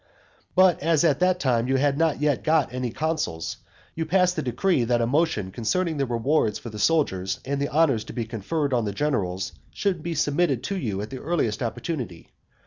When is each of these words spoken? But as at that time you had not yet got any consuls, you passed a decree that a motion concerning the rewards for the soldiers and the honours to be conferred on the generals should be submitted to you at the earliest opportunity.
But 0.55 0.79
as 0.81 1.03
at 1.03 1.19
that 1.19 1.39
time 1.39 1.67
you 1.67 1.75
had 1.75 1.95
not 1.95 2.19
yet 2.19 2.43
got 2.43 2.73
any 2.73 2.89
consuls, 2.89 3.57
you 3.93 4.03
passed 4.03 4.35
a 4.35 4.41
decree 4.41 4.83
that 4.83 4.99
a 4.99 5.05
motion 5.05 5.51
concerning 5.51 5.97
the 5.97 6.07
rewards 6.07 6.57
for 6.57 6.71
the 6.71 6.79
soldiers 6.79 7.39
and 7.45 7.61
the 7.61 7.69
honours 7.69 8.03
to 8.05 8.13
be 8.13 8.25
conferred 8.25 8.73
on 8.73 8.85
the 8.85 8.93
generals 8.93 9.51
should 9.71 10.01
be 10.01 10.15
submitted 10.15 10.63
to 10.63 10.75
you 10.75 11.01
at 11.03 11.11
the 11.11 11.19
earliest 11.21 11.61
opportunity. 11.61 12.29